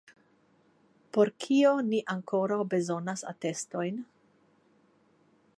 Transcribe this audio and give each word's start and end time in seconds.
Por 1.17 1.31
kio 1.43 1.73
ni 1.91 2.01
ankoraŭ 2.15 2.59
bezonas 2.73 3.27
atestojn? 3.35 4.03